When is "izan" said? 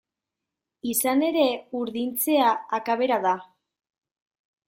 0.93-1.19